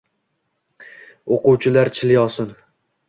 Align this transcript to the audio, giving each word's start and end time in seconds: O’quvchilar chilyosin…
O’quvchilar 1.37 1.93
chilyosin… 1.99 2.51